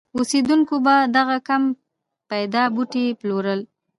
اوسېدونکو 0.17 0.75
به 0.85 0.95
دغه 1.17 1.37
کم 1.47 1.63
پیدا 2.31 2.63
بوټي 2.73 3.05
پلورل. 3.19 3.61